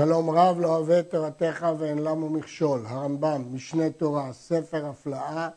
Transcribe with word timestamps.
שלום 0.00 0.30
רב 0.30 0.60
לא 0.60 0.76
אוהב 0.76 0.90
את 0.90 1.10
תורתך 1.10 1.66
ואין 1.78 1.98
למו 1.98 2.28
מכשול, 2.30 2.86
הרמב"ם, 2.86 3.44
משנה 3.52 3.90
תורה, 3.90 4.32
ספר 4.32 4.86
הפלאה, 4.86 5.48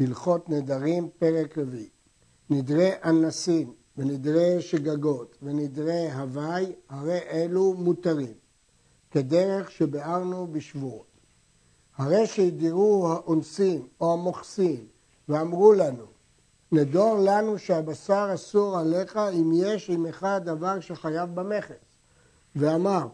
הלכות 0.00 0.48
נדרים, 0.48 1.08
פרק 1.18 1.58
רביעי. 1.58 1.88
נדרי 2.50 2.90
אנסים 3.04 3.72
ונדרי 3.96 4.62
שגגות 4.62 5.36
ונדרי 5.42 6.12
הוואי, 6.12 6.72
הרי 6.88 7.18
אלו 7.30 7.74
מותרים, 7.74 8.34
כדרך 9.10 9.70
שביארנו 9.70 10.46
בשבועות. 10.46 11.10
הרי 11.96 12.26
שהדירו 12.26 13.08
האונסים 13.08 13.88
או 14.00 14.12
המוכסים 14.12 14.86
ואמרו 15.28 15.72
לנו, 15.72 16.06
נדור 16.72 17.18
לנו 17.24 17.58
שהבשר 17.58 18.30
אסור 18.34 18.78
עליך 18.78 19.16
אם 19.16 19.50
יש 19.54 19.90
עמך 19.90 20.26
דבר 20.44 20.80
שחייב 20.80 21.34
במכס. 21.34 21.84
ואמר, 22.56 23.06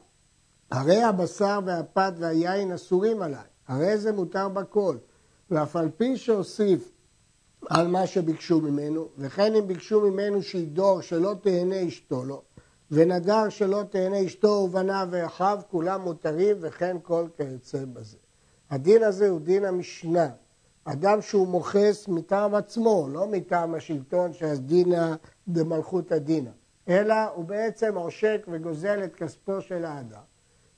הרי 0.71 1.03
הבשר 1.03 1.61
והפת 1.65 2.13
והיין 2.19 2.73
אסורים 2.73 3.23
עליי, 3.23 3.45
הרי 3.69 3.99
זה 3.99 4.13
מותר 4.13 4.49
בכל. 4.49 4.97
ואף 5.51 5.77
על 5.77 5.91
פי 5.97 6.17
שהוסיף 6.17 6.93
על 7.71 7.89
מה 7.89 8.07
שביקשו 8.07 8.61
ממנו, 8.61 9.09
וכן 9.19 9.55
אם 9.55 9.67
ביקשו 9.67 10.01
ממנו 10.11 10.43
שידור 10.43 11.01
שלא 11.01 11.35
תהנה 11.43 11.89
אשתו 11.89 12.25
לו, 12.25 12.43
ונדר 12.91 13.49
שלא 13.49 13.83
תהנה 13.91 14.27
אשתו 14.27 14.49
ובניו 14.49 15.09
ואחיו, 15.11 15.61
כולם 15.71 16.01
מותרים, 16.01 16.57
וכן 16.61 16.97
כל 17.03 17.27
כיוצא 17.37 17.85
בזה. 17.93 18.17
הדין 18.71 19.03
הזה 19.03 19.29
הוא 19.29 19.41
דין 19.41 19.65
המשנה. 19.65 20.29
אדם 20.85 21.23
שהוא 21.23 21.49
מוכס 21.49 22.09
מטעם 22.09 22.55
עצמו, 22.55 23.09
לא 23.13 23.27
מטעם 23.27 23.75
השלטון 23.75 24.33
שהדינא 24.33 25.15
דמלכות 25.49 26.13
הדינא, 26.13 26.51
אלא 26.89 27.15
הוא 27.35 27.45
בעצם 27.45 27.95
עושק 27.95 28.47
וגוזל 28.49 29.05
את 29.05 29.15
כספו 29.17 29.61
של 29.61 29.85
האדם. 29.85 30.28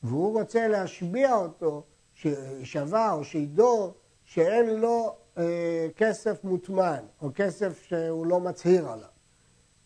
והוא 0.02 0.40
רוצה 0.40 0.68
להשביע 0.68 1.36
אותו, 1.36 1.82
ששווה 2.14 3.12
או 3.12 3.24
שידור, 3.24 3.94
שאין 4.24 4.80
לו 4.80 5.14
אה, 5.38 5.88
כסף 5.96 6.44
מוטמן, 6.44 7.04
או 7.22 7.30
כסף 7.34 7.82
שהוא 7.82 8.26
לא 8.26 8.40
מצהיר 8.40 8.88
עליו. 8.88 9.08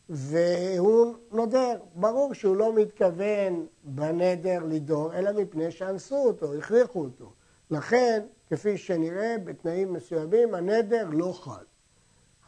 והוא 0.09 1.15
נודר, 1.33 1.79
ברור 1.95 2.35
שהוא 2.35 2.57
לא 2.57 2.75
מתכוון 2.75 3.67
בנדר 3.85 4.59
לדור, 4.69 5.15
אלא 5.15 5.43
מפני 5.43 5.71
שאנסו 5.71 6.17
אותו, 6.17 6.55
הכריחו 6.55 7.01
אותו. 7.01 7.33
לכן, 7.71 8.23
כפי 8.51 8.79
שנראה, 8.79 9.37
בתנאים 9.45 9.93
מסוימים 9.93 10.55
הנדר 10.55 11.09
לא 11.11 11.33
חל. 11.33 11.65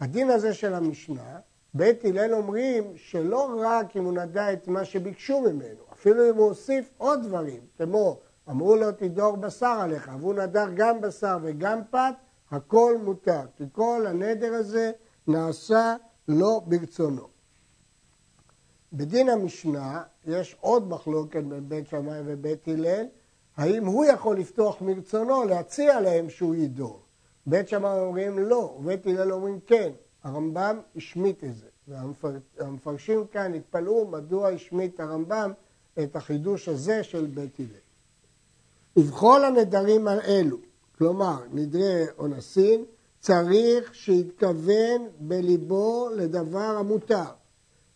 הדין 0.00 0.30
הזה 0.30 0.54
של 0.54 0.74
המשנה, 0.74 1.38
בית 1.74 2.04
הלל 2.04 2.34
אומרים 2.34 2.92
שלא 2.96 3.60
רק 3.60 3.96
אם 3.96 4.04
הוא 4.04 4.12
נדע 4.12 4.52
את 4.52 4.68
מה 4.68 4.84
שביקשו 4.84 5.40
ממנו, 5.40 5.85
אפילו 6.06 6.30
אם 6.30 6.36
הוא 6.36 6.46
הוסיף 6.46 6.90
עוד 6.98 7.22
דברים, 7.22 7.60
כמו 7.78 8.18
אמרו 8.48 8.76
לו 8.76 8.92
תדור 8.92 9.36
בשר 9.36 9.78
עליך, 9.80 10.10
והוא 10.20 10.34
נדר 10.34 10.66
גם 10.74 11.00
בשר 11.00 11.38
וגם 11.42 11.80
פת, 11.90 12.14
הכל 12.50 12.96
מותר, 13.02 13.40
כי 13.56 13.64
כל 13.72 14.04
הנדר 14.08 14.54
הזה 14.54 14.92
נעשה 15.26 15.96
לא 16.28 16.62
ברצונו. 16.66 17.28
בדין 18.92 19.28
המשנה 19.28 20.02
יש 20.26 20.56
עוד 20.60 20.88
מחלוקת 20.88 21.42
בין 21.44 21.68
בית 21.68 21.86
שמאי 21.86 22.20
ובית 22.24 22.68
הלל, 22.68 23.06
האם 23.56 23.86
הוא 23.86 24.04
יכול 24.04 24.38
לפתוח 24.38 24.82
מרצונו 24.82 25.44
להציע 25.44 26.00
להם 26.00 26.28
שהוא 26.28 26.54
ידור. 26.54 27.02
בית 27.46 27.68
שמאי 27.68 27.98
אומרים 27.98 28.38
לא, 28.38 28.76
ובית 28.80 29.06
הלל 29.06 29.32
אומרים 29.32 29.60
כן. 29.66 29.90
הרמב"ם 30.24 30.80
השמיט 30.96 31.44
את 31.44 31.54
זה, 31.54 31.66
והמפרשים 31.88 33.26
כאן 33.26 33.54
התפלאו 33.54 34.06
מדוע 34.06 34.48
השמיט 34.48 35.00
הרמב"ם 35.00 35.52
את 36.02 36.16
החידוש 36.16 36.68
הזה 36.68 37.02
של 37.02 37.26
בית 37.26 37.58
הלל. 37.58 37.68
ובכל 38.96 39.44
הנדרים 39.44 40.08
האלו, 40.08 40.56
כלומר 40.98 41.36
נדרי 41.52 42.04
אונסין, 42.18 42.84
צריך 43.20 43.94
שיתכוון 43.94 45.08
בליבו 45.18 46.08
לדבר 46.16 46.58
המותר. 46.58 47.24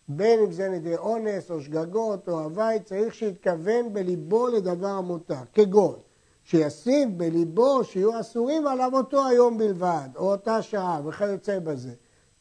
בין 0.08 0.41
אם 0.41 0.52
זה 0.52 0.69
נדרי 0.69 0.97
אונס 0.97 1.50
או 1.50 1.60
שגגות 1.60 2.28
או 2.28 2.41
הווי, 2.41 2.80
צריך 2.84 3.14
שיתכוון 3.14 3.92
בליבו 3.92 4.48
לדבר 4.48 4.88
המותר. 4.88 5.34
כגון, 5.54 5.98
שישים 6.44 7.19
בליבו 7.19 7.84
שיהיו 7.84 8.20
אסורים 8.20 8.66
עליו 8.66 8.91
אותו 8.92 9.26
היום 9.26 9.58
בלבד, 9.58 10.08
או 10.16 10.30
אותה 10.30 10.62
שעה, 10.62 11.00
וכיוצא 11.06 11.58
בזה. 11.58 11.92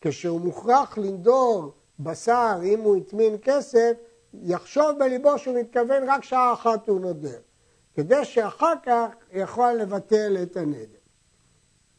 כשהוא 0.01 0.41
מוכרח 0.41 0.97
לנדור 0.97 1.71
בשר, 1.99 2.59
אם 2.63 2.79
הוא 2.79 2.97
הטמין 2.97 3.35
כסף, 3.41 3.93
יחשוב 4.33 4.99
בליבו 4.99 5.37
שהוא 5.37 5.59
מתכוון 5.59 6.03
רק 6.09 6.23
שעה 6.23 6.53
אחת 6.53 6.87
הוא 6.87 7.01
נודר, 7.01 7.39
כדי 7.93 8.25
שאחר 8.25 8.73
כך 8.83 9.07
יכול 9.31 9.71
לבטל 9.71 10.37
את 10.43 10.57
הנדר. 10.57 10.99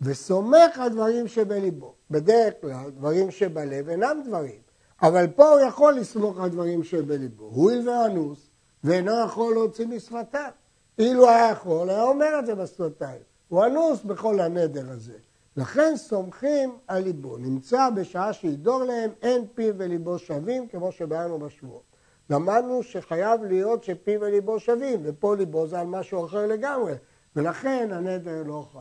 וסומך 0.01 0.79
על 0.79 0.89
דברים 0.89 1.29
שבליבו. 1.29 1.95
בדרך 2.11 2.55
כלל 2.61 2.91
דברים 2.91 3.31
שבלב 3.31 3.89
אינם 3.89 4.23
דברים, 4.27 4.61
אבל 5.03 5.27
פה 5.27 5.49
הוא 5.49 5.61
יכול 5.61 5.95
לסמוך 5.95 6.41
על 6.41 6.49
דברים 6.51 6.85
שבליבו. 6.85 7.45
הואיל 7.45 7.89
ואנוס, 7.89 8.51
ואינו 8.85 9.25
יכול 9.25 9.55
להוציא 9.55 9.87
משפתיו. 9.87 10.51
אילו 10.99 11.29
היה 11.29 11.51
יכול, 11.51 11.91
היה 11.91 12.03
אומר 12.03 12.39
את 12.39 12.47
זה 12.47 12.55
בשפתיים. 12.55 13.23
הוא 13.49 13.65
אנוס 13.65 14.03
בכל 14.03 14.41
הנדר 14.41 14.91
הזה. 14.91 15.19
לכן 15.57 15.97
סומכים 15.97 16.79
על 16.87 17.03
ליבו. 17.03 17.39
נמצא 17.39 17.91
בשעה 17.91 18.33
שידור 18.33 18.83
להם, 18.85 19.11
אין 19.23 19.45
פיו 19.55 19.75
וליבו 19.79 20.19
שווים, 20.19 20.69
כמו 20.69 20.93
שבאנו 20.93 21.39
בשבועות. 21.39 21.90
למדנו 22.31 22.83
שחייב 22.83 23.45
להיות 23.45 23.85
שפיו 23.85 24.21
וליבו 24.21 24.61
שווים, 24.61 25.01
ופה 25.05 25.37
ליבו 25.37 25.67
זה 25.67 25.81
על 25.81 25.87
משהו 25.87 26.27
אחר 26.27 26.47
לגמרי, 26.47 26.93
ולכן 27.37 27.89
הנדר 27.93 28.43
לא 28.47 28.67
חל. 28.73 28.79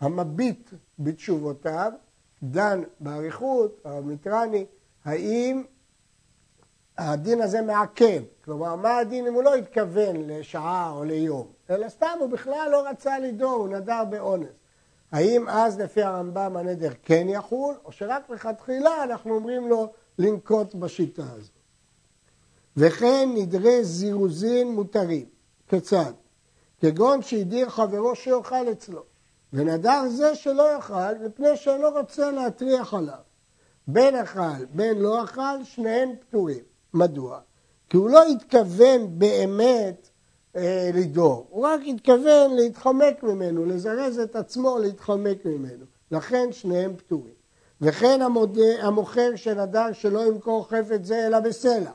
המביט 0.00 0.70
בתשובותיו 0.98 1.92
דן 2.42 2.82
באריכות, 3.00 3.80
הרב 3.84 4.04
מיטרני, 4.04 4.66
האם 5.04 5.64
הדין 6.98 7.40
הזה 7.40 7.62
מעכב, 7.62 8.22
כלומר 8.44 8.76
מה 8.76 8.98
הדין 8.98 9.26
אם 9.26 9.34
הוא 9.34 9.42
לא 9.42 9.54
התכוון 9.54 10.16
לשעה 10.16 10.90
או 10.90 11.04
ליום, 11.04 11.46
אלא 11.70 11.88
סתם 11.88 12.16
הוא 12.20 12.30
בכלל 12.30 12.68
לא 12.72 12.88
רצה 12.88 13.18
לדור, 13.18 13.52
הוא 13.52 13.68
נדר 13.68 14.04
באונס. 14.10 14.48
האם 15.12 15.48
אז 15.48 15.80
לפי 15.80 16.02
הרמב"ם 16.02 16.56
הנדר 16.56 16.90
כן 17.02 17.26
יחול, 17.28 17.74
או 17.84 17.92
שרק 17.92 18.30
לכתחילה 18.30 19.04
אנחנו 19.04 19.34
אומרים 19.34 19.68
לו 19.68 19.92
לנקוט 20.18 20.74
בשיטה 20.74 21.22
הזאת. 21.22 21.57
וכן 22.78 23.28
נדרי 23.34 23.84
זירוזין 23.84 24.72
מותרים. 24.72 25.24
כיצד? 25.68 26.12
כגון 26.80 27.22
שהדיר 27.22 27.68
חברו 27.68 28.14
שיאכל 28.14 28.72
אצלו, 28.72 29.02
ונדר 29.52 30.02
זה 30.08 30.34
שלא 30.34 30.72
יאכל 30.74 31.14
מפני 31.26 31.56
שאינו 31.56 31.88
רוצה 31.90 32.30
להטריח 32.30 32.94
עליו. 32.94 33.18
בין 33.86 34.14
אכל, 34.14 34.64
בין 34.70 34.98
לא 34.98 35.24
אכל, 35.24 35.64
שניהם 35.64 36.10
פטורים. 36.20 36.64
מדוע? 36.94 37.40
כי 37.88 37.96
הוא 37.96 38.10
לא 38.10 38.24
התכוון 38.24 39.18
באמת 39.18 40.08
אה, 40.56 40.90
לדור, 40.94 41.46
הוא 41.50 41.66
רק 41.66 41.80
התכוון 41.86 42.56
להתחמק 42.56 43.22
ממנו, 43.22 43.64
לזרז 43.64 44.18
את 44.18 44.36
עצמו 44.36 44.78
להתחמק 44.78 45.44
ממנו. 45.44 45.84
לכן 46.10 46.52
שניהם 46.52 46.96
פטורים. 46.96 47.34
וכן 47.80 48.22
המודה, 48.22 48.70
המוכר 48.80 49.36
שנדר 49.36 49.92
שלא 49.92 50.26
ימכור 50.26 50.68
חפץ 50.68 51.00
זה 51.02 51.26
אלא 51.26 51.40
בסלע. 51.40 51.90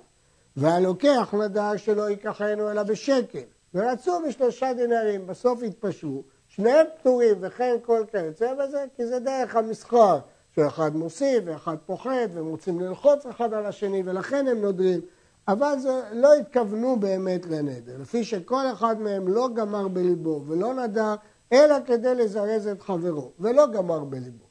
והלוקח 0.58 1.34
נדר 1.34 1.78
שלא 1.78 2.10
ייקחנו 2.10 2.72
אלא 2.72 2.84
בשקל. 2.84 3.40
ורצו 3.74 4.22
בשלושה 4.28 4.74
דינרים, 4.74 5.28
בסוף 5.28 5.64
התפשרו, 5.64 6.24
שניהם 6.48 6.86
פטורים 7.00 7.38
וכן 7.40 7.76
כל 7.86 8.04
כיוצא 8.12 8.54
בזה, 8.54 8.86
כי 8.96 9.06
זה 9.06 9.20
דרך 9.20 9.56
המסחר, 9.56 10.20
שאחד 10.56 10.96
מוסיף 10.96 11.44
ואחד 11.46 11.76
פוחד 11.86 12.28
והם 12.34 12.48
רוצים 12.48 12.80
ללחוץ 12.80 13.26
אחד 13.26 13.54
על 13.54 13.66
השני 13.66 14.04
ולכן 14.06 14.48
הם 14.48 14.62
נודרים, 14.62 15.02
אבל 15.48 15.76
זה, 15.80 16.02
לא 16.12 16.34
התכוונו 16.34 17.00
באמת 17.00 17.46
לנדר, 17.46 17.98
לפי 18.02 18.24
שכל 18.24 18.64
אחד 18.74 19.02
מהם 19.02 19.28
לא 19.28 19.50
גמר 19.54 19.88
בליבו 19.88 20.44
ולא 20.48 20.74
נדר, 20.74 21.16
אלא 21.54 21.76
כדי 21.86 22.16
לזרז 22.16 22.68
את 22.68 22.82
חברו, 22.82 23.32
ולא 23.40 23.68
גמר 23.68 24.04
בליבו. 24.04 24.46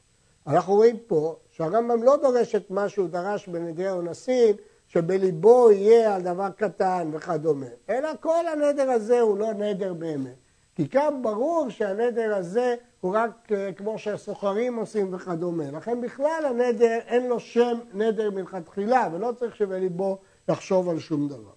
אנחנו 0.46 0.74
רואים 0.74 0.96
פה 1.06 1.36
שהרמב"ם 1.50 2.02
לא 2.02 2.16
דורש 2.16 2.54
את 2.54 2.70
מה 2.70 2.88
שהוא 2.88 3.08
דרש 3.08 3.48
בנדרי 3.48 3.90
אונסין, 3.90 4.56
שבליבו 4.92 5.70
יהיה 5.70 6.14
על 6.14 6.22
דבר 6.22 6.50
קטן 6.50 7.10
וכדומה, 7.12 7.66
אלא 7.88 8.08
כל 8.20 8.46
הנדר 8.52 8.90
הזה 8.90 9.20
הוא 9.20 9.38
לא 9.38 9.52
נדר 9.52 9.94
באמת. 9.94 10.34
כי 10.74 10.88
כאן 10.88 11.22
ברור 11.22 11.66
שהנדר 11.68 12.34
הזה 12.34 12.74
הוא 13.00 13.14
רק 13.16 13.52
אה, 13.52 13.72
כמו 13.72 13.98
שהסוחרים 13.98 14.76
עושים 14.76 15.14
וכדומה. 15.14 15.70
לכן 15.70 16.00
בכלל 16.00 16.44
הנדר 16.48 16.98
אין 17.06 17.28
לו 17.28 17.40
שם 17.40 17.78
נדר 17.94 18.30
מלכתחילה, 18.30 19.08
ולא 19.12 19.32
צריך 19.38 19.56
שבליבו 19.56 20.18
יחשוב 20.48 20.88
על 20.88 20.98
שום 20.98 21.28
דבר. 21.28 21.52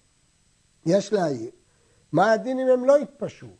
יש 0.86 1.12
להעיר, 1.12 1.50
מה 2.12 2.32
הדין 2.32 2.58
אם 2.58 2.68
הם 2.68 2.84
לא 2.84 2.98
יתפשרו? 2.98 3.56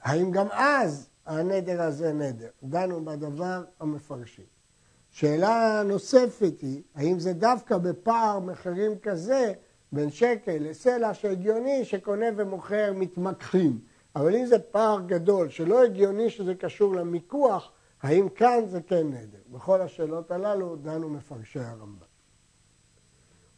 האם 0.00 0.30
גם 0.30 0.46
אז 0.52 1.08
הנדר 1.26 1.82
הזה 1.82 2.12
נדר? 2.12 2.50
דנו 2.62 3.04
בדבר 3.04 3.64
המפרשים. 3.80 4.51
שאלה 5.12 5.82
נוספת 5.84 6.60
היא, 6.60 6.82
האם 6.94 7.18
זה 7.18 7.32
דווקא 7.32 7.78
בפער 7.78 8.38
מחירים 8.38 8.98
כזה 8.98 9.52
בין 9.92 10.10
שקל 10.10 10.56
לסלע 10.60 11.14
שהגיוני 11.14 11.84
שקונה 11.84 12.26
ומוכר 12.36 12.92
מתמקחים. 12.94 13.78
אבל 14.16 14.36
אם 14.36 14.46
זה 14.46 14.58
פער 14.58 15.00
גדול 15.06 15.48
שלא 15.48 15.82
הגיוני 15.84 16.30
שזה 16.30 16.54
קשור 16.54 16.94
למיקוח, 16.94 17.72
האם 18.02 18.28
כאן 18.28 18.60
זה 18.66 18.80
כן 18.80 19.06
נדר? 19.06 19.38
בכל 19.50 19.80
השאלות 19.80 20.30
הללו 20.30 20.76
דנו 20.76 21.08
מפרשי 21.08 21.60
הרמב"ם. 21.60 22.06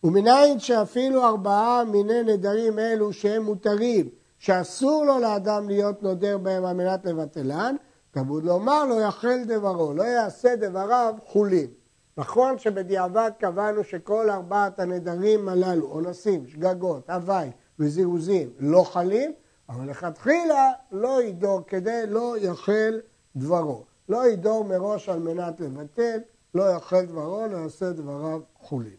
ומנין 0.04 0.58
שאפילו 0.58 1.24
ארבעה 1.24 1.84
מיני 1.84 2.22
נדרים 2.22 2.78
אלו 2.78 3.12
שהם 3.12 3.42
מותרים, 3.42 4.08
שאסור 4.38 5.04
לו 5.04 5.18
לאדם 5.18 5.68
להיות 5.68 6.02
נודר 6.02 6.38
בהם 6.38 6.64
על 6.64 6.76
מנת 6.76 7.04
לבטלן, 7.04 7.76
כבוד 8.14 8.44
לומר 8.44 8.84
לו 8.84 9.00
יחל 9.00 9.38
דברו, 9.46 9.92
לא 9.92 10.02
יעשה 10.02 10.56
דבריו 10.56 11.14
חולין. 11.26 11.70
נכון 12.16 12.58
שבדיעבד 12.58 13.30
קבענו 13.38 13.84
שכל 13.84 14.30
ארבעת 14.30 14.78
הנדרים 14.78 15.48
הללו, 15.48 15.86
אונסים, 15.86 16.46
שגגות, 16.46 17.10
הוואי 17.10 17.50
וזירוזים, 17.78 18.50
לא 18.58 18.84
חלים, 18.92 19.32
אבל 19.68 19.90
לכתחילה 19.90 20.72
לא 20.92 21.22
ידור 21.22 21.60
כדי 21.66 22.02
לא 22.08 22.34
יחל 22.38 23.00
דברו. 23.36 23.84
לא 24.08 24.28
ידור 24.28 24.64
מראש 24.64 25.08
על 25.08 25.18
מנת 25.18 25.60
לבטל, 25.60 26.18
לא 26.54 26.70
יחל 26.70 27.04
דברו, 27.06 27.46
לא 27.50 27.56
יעשה 27.56 27.92
דבריו 27.92 28.40
חולין. 28.60 28.96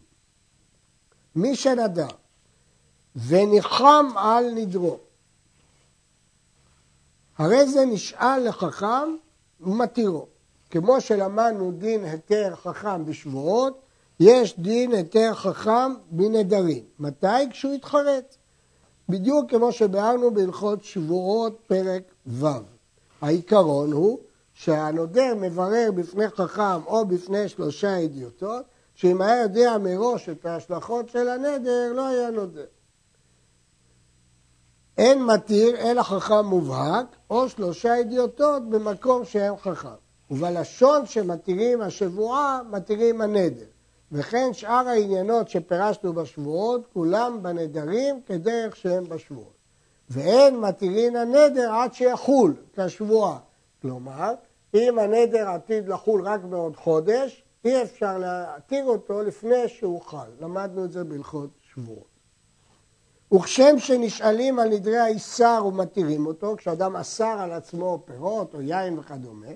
מי 1.36 1.56
שנדר 1.56 2.08
וניחם 3.28 4.06
על 4.16 4.44
נדרו, 4.54 4.98
הרי 7.38 7.66
זה 7.66 7.84
נשאל 7.84 8.48
לחכם 8.48 9.16
ומתירו. 9.60 10.26
כמו 10.70 11.00
שלמדנו 11.00 11.72
דין 11.72 12.04
היתר 12.04 12.54
חכם 12.54 13.04
בשבועות, 13.04 13.80
יש 14.20 14.58
דין 14.58 14.92
היתר 14.92 15.34
חכם 15.34 15.94
בנדרים. 16.10 16.84
מתי? 16.98 17.50
כשהוא 17.50 17.74
יתחרט. 17.74 18.36
בדיוק 19.08 19.50
כמו 19.50 19.72
שביארנו 19.72 20.30
בהלכות 20.30 20.84
שבועות 20.84 21.58
פרק 21.66 22.02
ו'. 22.26 22.46
העיקרון 23.20 23.92
הוא 23.92 24.18
שהנודר 24.54 25.34
מברר 25.34 25.90
בפני 25.94 26.28
חכם 26.28 26.84
או 26.86 27.06
בפני 27.06 27.48
שלושה 27.48 27.88
ידיעותות, 27.88 28.64
שאם 28.94 29.22
היה 29.22 29.42
יודע 29.42 29.78
מראש 29.78 30.28
את 30.28 30.46
ההשלכות 30.46 31.08
של 31.08 31.28
הנדר, 31.28 31.92
לא 31.94 32.06
היה 32.06 32.30
נודר. 32.30 32.64
אין 34.98 35.24
מתיר 35.24 35.76
אלא 35.76 36.02
חכם 36.02 36.44
מובהק, 36.44 37.06
או 37.30 37.48
שלושה 37.48 37.96
ידיעותות 37.96 38.70
במקום 38.70 39.24
שאין 39.24 39.56
חכם. 39.56 39.88
ובלשון 40.30 41.06
שמתירים 41.06 41.80
השבועה, 41.80 42.60
מתירים 42.70 43.20
הנדר. 43.20 43.66
וכן 44.12 44.52
שאר 44.52 44.88
העניינות 44.88 45.48
שפירשנו 45.48 46.12
בשבועות, 46.12 46.86
כולם 46.92 47.42
בנדרים 47.42 48.20
כדרך 48.26 48.76
שהם 48.76 49.04
בשבועות. 49.08 49.56
ואין 50.10 50.60
מתירין 50.60 51.16
הנדר 51.16 51.72
עד 51.74 51.94
שיחול 51.94 52.54
כשבועה. 52.76 53.38
כלומר, 53.82 54.34
אם 54.74 54.98
הנדר 54.98 55.48
עתיד 55.48 55.88
לחול 55.88 56.22
רק 56.28 56.40
בעוד 56.40 56.76
חודש, 56.76 57.44
אי 57.64 57.82
אפשר 57.82 58.18
להתיר 58.18 58.84
אותו 58.84 59.22
לפני 59.22 59.68
שהוא 59.68 60.02
חל. 60.02 60.28
למדנו 60.40 60.84
את 60.84 60.92
זה 60.92 61.04
בהלכות 61.04 61.50
שבועות. 61.74 62.15
וכשם 63.34 63.78
שנשאלים 63.78 64.58
על 64.58 64.68
נדרי 64.68 64.96
האיסר 64.96 65.64
ומתירים 65.68 66.26
אותו, 66.26 66.54
כשאדם 66.56 66.96
אסר 66.96 67.36
על 67.40 67.52
עצמו 67.52 68.02
פירות 68.04 68.54
או 68.54 68.62
יין 68.62 68.98
וכדומה, 68.98 69.46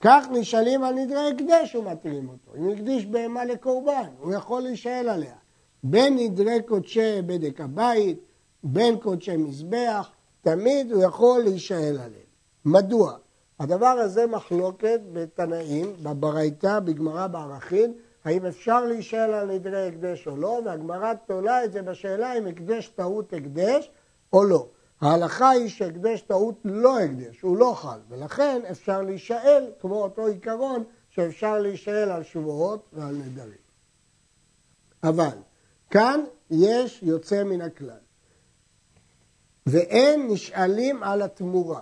כך 0.00 0.26
נשאלים 0.32 0.84
על 0.84 0.94
נדרי 0.94 1.30
הקדש 1.30 1.74
ומתירים 1.74 2.28
אותו. 2.28 2.58
אם 2.58 2.70
הקדיש 2.70 3.06
בהמה 3.06 3.44
לקורבן, 3.44 4.08
הוא 4.20 4.32
יכול 4.32 4.62
להישאל 4.62 5.08
עליה. 5.08 5.34
בין 5.82 6.16
נדרי 6.18 6.62
קודשי 6.62 7.22
בדק 7.26 7.60
הבית, 7.60 8.18
בין 8.64 8.96
קודשי 8.96 9.36
מזבח, 9.36 10.10
תמיד 10.40 10.92
הוא 10.92 11.02
יכול 11.02 11.40
להישאל 11.42 11.98
עליהם. 12.04 12.30
מדוע? 12.64 13.12
הדבר 13.60 13.86
הזה 13.86 14.26
מחלוקת 14.26 15.00
בתנאים, 15.12 15.92
בברייתא, 16.02 16.80
בגמרא 16.80 17.26
בערכין, 17.26 17.92
האם 18.24 18.46
אפשר 18.46 18.84
להישאל 18.84 19.34
על 19.34 19.52
נדרי 19.52 19.88
הקדש 19.88 20.26
או 20.26 20.36
לא, 20.36 20.60
והגמרא 20.64 21.14
תולה 21.14 21.64
את 21.64 21.72
זה 21.72 21.82
בשאלה 21.82 22.38
אם 22.38 22.46
הקדש 22.46 22.88
טעות 22.88 23.32
הקדש 23.32 23.90
או 24.32 24.44
לא. 24.44 24.66
ההלכה 25.00 25.50
היא 25.50 25.68
שהקדש 25.68 26.20
טעות 26.20 26.54
לא 26.64 27.00
הקדש, 27.00 27.40
הוא 27.40 27.56
לא 27.56 27.72
חל, 27.76 27.98
ולכן 28.08 28.62
אפשר 28.70 29.02
להישאל, 29.02 29.70
כמו 29.80 30.02
אותו 30.02 30.26
עיקרון 30.26 30.84
שאפשר 31.10 31.58
להישאל 31.58 32.10
על 32.10 32.22
שבועות 32.22 32.88
ועל 32.92 33.14
נדרים. 33.14 33.58
אבל 35.02 35.38
כאן 35.90 36.20
יש 36.50 37.02
יוצא 37.02 37.44
מן 37.44 37.60
הכלל, 37.60 38.00
ואין 39.66 40.26
נשאלים 40.30 41.02
על 41.02 41.22
התמורה. 41.22 41.80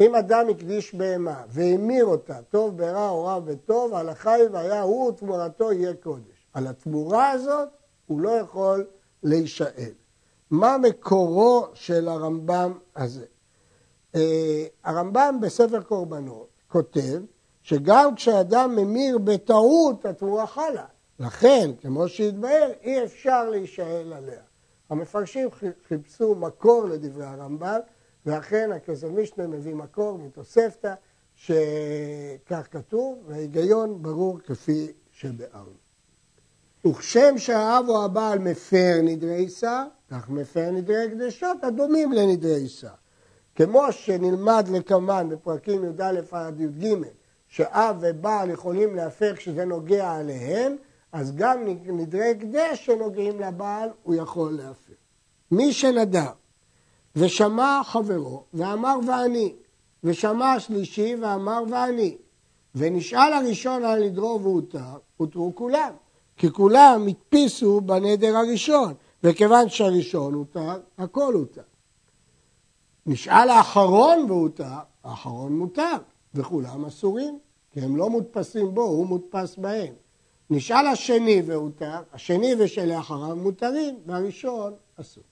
אם 0.00 0.14
אדם 0.14 0.48
הקדיש 0.50 0.94
בהמה 0.94 1.42
והמיר 1.48 2.04
אותה, 2.04 2.42
טוב 2.50 2.76
ברע 2.76 3.08
או 3.08 3.24
רע 3.24 3.38
וטוב, 3.44 3.94
ההלכה 3.94 4.32
היא 4.32 4.48
והיה 4.52 4.82
הוא 4.82 5.08
ותמורתו 5.08 5.72
יהיה 5.72 5.94
קודש. 5.94 6.46
על 6.52 6.66
התמורה 6.66 7.30
הזאת 7.30 7.68
הוא 8.06 8.20
לא 8.20 8.30
יכול 8.30 8.86
להישאל. 9.22 9.92
מה 10.50 10.76
מקורו 10.78 11.66
של 11.74 12.08
הרמב"ם 12.08 12.78
הזה? 12.96 13.24
אה, 14.14 14.64
הרמב"ם 14.84 15.38
בספר 15.40 15.80
קורבנות 15.80 16.48
כותב 16.68 17.22
שגם 17.62 18.14
כשאדם 18.14 18.76
ממיר 18.76 19.18
בטעות 19.18 20.04
התמורה 20.06 20.46
חלה. 20.46 20.84
לכן, 21.18 21.70
כמו 21.80 22.08
שהתבהר, 22.08 22.70
אי 22.82 23.04
אפשר 23.04 23.50
להישאל 23.50 24.12
עליה. 24.12 24.42
המפרשים 24.90 25.48
חיפשו 25.88 26.34
מקור 26.34 26.84
לדברי 26.84 27.24
הרמב"ם, 27.26 27.78
ואכן 28.26 28.72
הכסף 28.72 29.08
משנה 29.08 29.46
מביא 29.46 29.74
מקור 29.74 30.18
מתוספתא, 30.18 30.94
שכך 31.34 32.66
כתוב, 32.70 33.18
וההיגיון 33.26 34.02
ברור 34.02 34.38
כפי 34.46 34.92
שביארנו. 35.10 35.86
וכשם 36.86 37.38
שהאב 37.38 37.84
או 37.88 38.04
הבעל 38.04 38.38
מפר 38.38 39.00
נדרי 39.02 39.34
עיסה, 39.34 39.84
כך 40.10 40.30
מפר 40.30 40.70
נדרי 40.70 41.04
הקדשות 41.04 41.64
הדומים 41.64 42.12
לנדרי 42.12 42.54
עיסה. 42.54 42.90
כמו 43.54 43.92
שנלמד 43.92 44.68
לקמן 44.72 45.28
בפרקים 45.30 45.84
י"א 45.84 46.20
עד 46.30 46.60
י"ג, 46.60 46.94
שאב 47.48 47.96
ובעל 48.00 48.50
יכולים 48.50 48.94
להפר 48.94 49.36
כשזה 49.36 49.64
נוגע 49.64 50.12
עליהם, 50.12 50.76
אז 51.12 51.36
גם 51.36 51.64
נדרי 51.86 52.30
הקדש 52.30 52.86
שנוגעים 52.86 53.40
לבעל 53.40 53.88
הוא 54.02 54.14
יכול 54.14 54.52
להפר. 54.52 54.92
מי 55.50 55.72
שנדר 55.72 56.30
ושמע 57.16 57.80
חברו 57.84 58.44
ואמר 58.54 58.96
ואני, 59.06 59.54
ושמע 60.04 60.52
השלישי 60.52 61.14
ואמר 61.20 61.62
ואני, 61.70 62.16
ונשאל 62.74 63.32
הראשון 63.32 63.84
על 63.84 64.04
נדרו 64.04 64.40
והותר, 64.42 64.98
הותרו 65.16 65.52
כולם. 65.54 65.92
כי 66.36 66.50
כולם 66.50 67.06
הדפיסו 67.08 67.80
בנדר 67.80 68.36
הראשון, 68.36 68.94
וכיוון 69.22 69.68
שהראשון 69.68 70.34
הותר, 70.34 70.80
הכל 70.98 71.34
הותר. 71.34 71.62
נשאל 73.06 73.48
האחרון 73.48 74.30
והותר, 74.30 74.78
האחרון 75.04 75.52
מותר, 75.52 75.96
וכולם 76.34 76.84
אסורים, 76.84 77.38
כי 77.70 77.80
הם 77.80 77.96
לא 77.96 78.10
מודפסים 78.10 78.74
בו, 78.74 78.82
הוא 78.82 79.06
מודפס 79.06 79.56
בהם. 79.56 79.94
נשאל 80.50 80.86
השני 80.86 81.42
והותר, 81.46 82.02
השני 82.12 82.54
ושלאחריו 82.58 83.36
מותרים, 83.36 83.98
והראשון 84.06 84.72
אסור. 85.00 85.24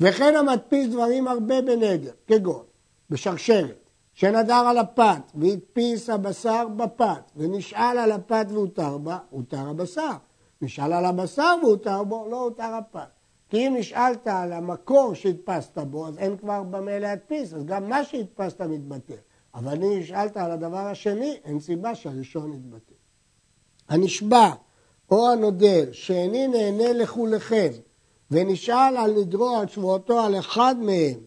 וכן 0.00 0.36
המדפיס 0.36 0.88
דברים 0.88 1.28
הרבה 1.28 1.62
בנדר, 1.62 2.12
כגון 2.26 2.64
בשרשרת, 3.10 3.90
שנדר 4.14 4.54
על 4.54 4.78
הפת 4.78 5.22
והדפיס 5.34 6.10
הבשר 6.10 6.68
בפת, 6.76 7.30
ונשאל 7.36 7.98
על 7.98 8.12
הפת 8.12 8.46
והותר 8.48 8.98
בה, 8.98 9.18
הותר 9.30 9.68
הבשר. 9.68 10.12
נשאל 10.62 10.92
על 10.92 11.04
הבשר 11.04 11.54
והותר 11.62 12.04
בו, 12.04 12.26
לא 12.30 12.42
הותר 12.42 12.62
הפת. 12.62 13.08
כי 13.48 13.66
אם 13.66 13.74
נשאלת 13.78 14.26
על 14.26 14.52
המקור 14.52 15.14
שהדפסת 15.14 15.78
בו, 15.78 16.08
אז 16.08 16.18
אין 16.18 16.36
כבר 16.36 16.62
במה 16.62 16.98
להדפיס, 16.98 17.54
אז 17.54 17.64
גם 17.64 17.88
מה 17.88 18.04
שהדפסת 18.04 18.60
מתבטל. 18.60 19.14
אבל 19.54 19.84
אם 19.84 19.98
נשאלת 19.98 20.36
על 20.36 20.50
הדבר 20.50 20.86
השני, 20.86 21.36
אין 21.44 21.60
סיבה 21.60 21.94
שהראשון 21.94 22.52
יתבטל. 22.52 22.94
הנשבע 23.88 24.50
או 25.10 25.30
הנודר 25.32 25.92
שאיני 25.92 26.48
נהנה 26.48 26.92
לכולכם 26.92 27.70
ונשאל 28.30 28.96
על 28.96 29.12
נדרו 29.20 29.56
על 29.56 29.68
שבועתו 29.68 30.20
על 30.20 30.38
אחד 30.38 30.74
מהם 30.80 31.18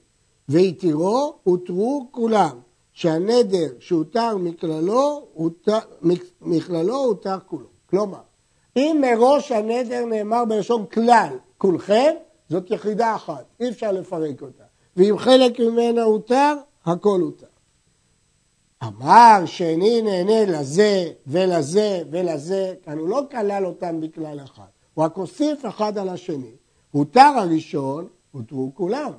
והתירו, 0.50 1.34
הותרו 1.44 2.08
כולם. 2.12 2.60
שהנדר 2.94 3.68
שהותר 3.80 4.38
מכללו, 6.42 6.96
הותר 6.96 7.38
כולו. 7.48 7.68
כלומר, 7.90 8.22
אם 8.78 9.02
מראש 9.02 9.52
הנדר 9.52 10.06
נאמר 10.06 10.46
בלשון 10.46 10.86
כלל, 10.86 11.38
כולכם, 11.58 12.14
זאת 12.50 12.72
יחידה 12.72 13.16
אחת, 13.16 13.46
אי 13.60 13.70
אפשר 13.70 13.92
לפרק 13.92 14.42
אותה. 14.42 14.64
ואם 14.98 15.18
חלק 15.18 15.60
ממנה 15.60 16.04
הותר, 16.04 16.54
הכל 16.86 17.20
הותר. 17.22 17.48
אמר 18.84 19.46
שאיני 19.46 20.02
נהנה 20.02 20.60
לזה 20.60 21.12
ולזה 21.28 22.04
ולזה, 22.12 22.74
כאן 22.84 22.98
הוא 22.98 23.10
לא 23.10 23.22
כלל 23.32 23.66
אותם 23.66 24.02
בכלל 24.02 24.40
אחד, 24.44 24.64
הוא 24.94 25.06
רק 25.06 25.16
הוסיף 25.16 25.66
אחד 25.66 25.98
על 25.98 26.10
השני. 26.10 26.52
הותר 26.94 27.34
הראשון, 27.38 28.08
הותרו 28.32 28.72
כולם. 28.74 29.12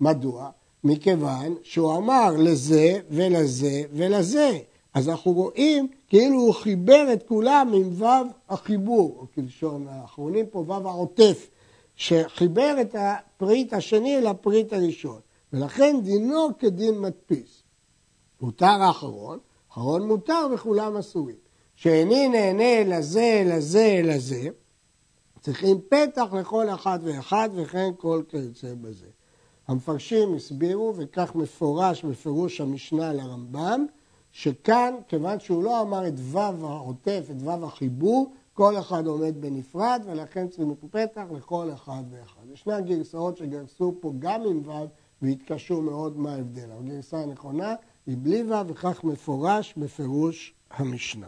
מדוע? 0.00 0.50
מכיוון 0.84 1.54
שהוא 1.62 1.96
אמר 1.96 2.30
לזה 2.38 3.00
ולזה 3.10 3.82
ולזה. 3.92 4.58
אז 4.94 5.08
אנחנו 5.08 5.32
רואים 5.32 5.88
כאילו 6.08 6.40
הוא 6.40 6.54
חיבר 6.54 7.12
את 7.12 7.22
כולם 7.28 7.72
עם 7.74 8.02
ו' 8.02 8.04
החיבור, 8.48 9.16
או 9.20 9.26
כלשון 9.34 9.86
האחרונים 9.88 10.46
פה 10.46 10.64
ו' 10.66 10.88
העוטף, 10.88 11.50
שחיבר 11.96 12.76
את 12.80 12.96
הפריט 12.98 13.72
השני 13.72 14.20
לפריט 14.20 14.72
הראשון, 14.72 15.20
ולכן 15.52 15.96
דינו 16.02 16.48
כדין 16.58 17.00
מדפיס. 17.00 17.62
מותר 18.40 18.66
האחרון, 18.66 19.38
אחרון 19.72 20.06
מותר 20.06 20.46
וכולם 20.54 20.96
אסורים. 20.96 21.36
שאיני 21.76 22.28
נהנה 22.28 22.84
לזה, 22.84 23.42
לזה, 23.46 24.00
לזה, 24.04 24.48
צריכים 25.40 25.80
פתח 25.88 26.32
לכל 26.32 26.68
אחד 26.68 26.98
ואחד 27.02 27.48
וכן 27.54 27.90
כל 27.96 28.22
כיוצא 28.28 28.74
בזה. 28.80 29.06
המפרשים 29.68 30.34
הסבירו, 30.34 30.94
וכך 30.96 31.34
מפורש 31.34 32.04
בפירוש 32.04 32.60
המשנה 32.60 33.12
לרמב"ם, 33.12 33.86
שכאן, 34.32 34.94
כיוון 35.08 35.40
שהוא 35.40 35.64
לא 35.64 35.82
אמר 35.82 36.08
את 36.08 36.14
ו' 36.16 36.38
העוטף, 36.38 37.26
את 37.30 37.42
ו' 37.42 37.64
החיבור, 37.66 38.32
כל 38.54 38.78
אחד 38.78 39.06
עומד 39.06 39.40
בנפרד, 39.40 40.02
ולכן 40.06 40.48
צריכים 40.48 40.74
פתח 40.90 41.24
לכל 41.36 41.68
אחד 41.74 42.02
ואחד. 42.10 42.40
ישנן 42.52 42.84
גרסאות 42.84 43.36
שגרסו 43.36 43.94
פה 44.00 44.12
גם 44.18 44.42
עם 44.42 44.68
ו' 44.68 44.86
והתקשו 45.22 45.82
מאוד 45.82 46.18
מה 46.18 46.34
ההבדל. 46.34 46.68
הגרסה 46.72 47.18
הנכונה 47.18 47.74
היא 48.06 48.16
בלי 48.22 48.42
ו', 48.42 48.68
וכך 48.68 49.04
מפורש 49.04 49.74
בפירוש 49.76 50.54
המשנה. 50.70 51.26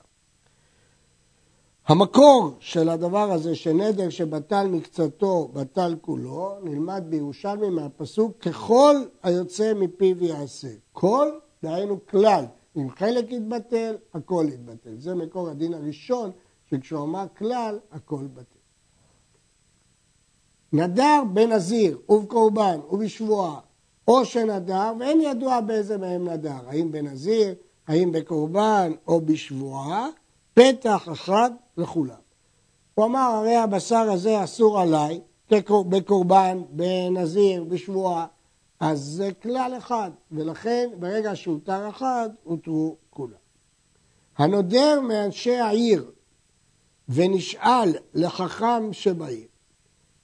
המקור 1.87 2.51
של 2.61 2.89
הדבר 2.89 3.33
הזה, 3.33 3.55
שנדר 3.55 4.11
שבטל 4.11 4.67
מקצתו, 4.67 5.49
בטל 5.53 5.97
כולו, 6.01 6.55
נלמד 6.63 7.05
בירושלמי 7.09 7.71
מהפסוק 7.71 8.39
ככל 8.39 8.97
היוצא 9.23 9.73
מפיו 9.75 10.25
יעשה. 10.25 10.69
כל, 10.93 11.29
דהיינו 11.63 12.07
כלל. 12.07 12.45
אם 12.77 12.91
חלק 12.91 13.31
יתבטל, 13.31 13.97
הכל 14.15 14.47
יתבטל. 14.49 14.95
זה 14.99 15.15
מקור 15.15 15.49
הדין 15.49 15.75
הראשון, 15.75 16.31
שכשהוא 16.71 17.03
אמר 17.03 17.25
כלל, 17.39 17.79
הכל 17.93 18.27
בטל. 18.35 18.59
נדר 20.73 21.23
בנזיר 21.33 21.99
ובקורבן 22.09 22.81
ובשבועה, 22.91 23.61
או 24.09 24.25
שנדר, 24.25 24.93
ואין 25.01 25.21
ידוע 25.21 25.61
באיזה 25.61 25.99
מהם 25.99 26.29
נדר, 26.29 26.59
האם 26.67 26.93
בנזיר, 26.93 27.55
האם 27.87 28.13
בקורבן 28.13 28.93
או 29.07 29.21
בשבועה, 29.21 30.09
פתח 30.55 31.09
אחד 31.13 31.51
לכולם. 31.77 32.21
הוא 32.95 33.05
אמר, 33.05 33.19
הרי 33.21 33.57
הבשר 33.57 34.11
הזה 34.11 34.45
אסור 34.45 34.81
עליי, 34.81 35.21
בקורבן, 35.89 36.63
בנזיר, 36.71 37.65
בשבועה, 37.65 38.27
אז 38.81 39.01
זה 39.01 39.31
כלל 39.43 39.75
אחד, 39.79 40.11
ולכן 40.33 40.91
ברגע 40.99 41.37
שהותר 41.37 41.89
אחד, 41.89 42.31
הותרו 42.43 42.97
כולם. 43.11 43.35
הנודר 44.39 45.01
מאנשי 45.01 45.57
העיר 45.57 46.11
ונשאל 47.09 47.95
לחכם 48.15 48.93
שבעיר, 48.93 49.47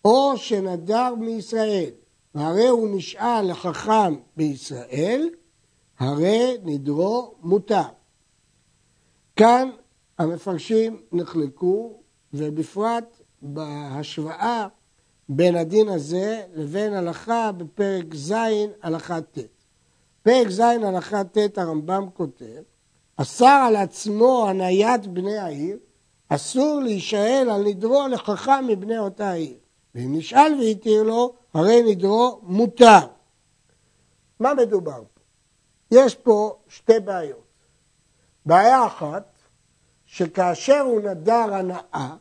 או 0.04 0.36
שנדר 0.36 1.14
מישראל, 1.14 1.90
והרי 2.34 2.66
הוא 2.66 2.88
נשאל 2.96 3.50
לחכם 3.50 4.14
בישראל, 4.36 5.28
הרי 5.98 6.56
נדרו 6.62 7.34
מותר. 7.42 7.88
כאן 9.36 9.70
המפרשים 10.18 11.02
נחלקו, 11.12 12.00
ובפרט 12.34 13.20
בהשוואה 13.42 14.66
בין 15.28 15.56
הדין 15.56 15.88
הזה 15.88 16.42
לבין 16.54 16.94
הלכה 16.94 17.52
בפרק 17.52 18.14
ז', 18.14 18.32
הלכה 18.82 19.20
ט'. 19.20 19.38
פרק 20.22 20.48
ז', 20.48 20.60
הלכה 20.60 21.24
ט', 21.24 21.58
הרמב"ם 21.58 22.06
כותב, 22.14 22.62
אסר 23.16 23.64
על 23.66 23.76
עצמו 23.76 24.46
הניית 24.48 25.06
בני 25.06 25.38
העיר, 25.38 25.78
אסור 26.28 26.80
להישאל 26.80 27.48
על 27.50 27.62
נדרו 27.64 28.08
לחכם 28.08 28.66
מבני 28.66 28.98
אותה 28.98 29.30
העיר. 29.30 29.56
ואם 29.94 30.16
נשאל 30.16 30.52
והתיר 30.60 31.02
לו, 31.02 31.34
הרי 31.54 31.82
נדרו 31.82 32.40
מותר. 32.42 33.06
מה 34.40 34.54
מדובר 34.54 35.02
פה? 35.14 35.20
יש 35.90 36.14
פה 36.14 36.58
שתי 36.68 37.00
בעיות. 37.00 37.48
בעיה 38.46 38.86
אחת, 38.86 39.27
שכאשר 40.10 40.80
הוא 40.80 41.00
נדר 41.00 41.54
הנאה, 41.54 42.16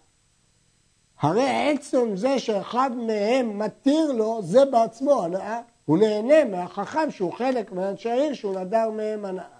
הרי 1.19 1.71
עצם 1.71 2.15
זה 2.15 2.39
שאחד 2.39 2.91
מהם 2.95 3.59
מתיר 3.59 4.11
לו, 4.11 4.41
זה 4.41 4.65
בעצמו 4.65 5.23
הנאה. 5.23 5.61
הוא 5.85 5.97
נהנה 5.97 6.45
מהחכם 6.45 7.11
שהוא 7.11 7.33
חלק 7.33 7.71
מאנשי 7.71 8.09
העיר 8.09 8.33
שהוא 8.33 8.59
נדר 8.59 8.89
מהם 8.89 9.25
הנאה. 9.25 9.57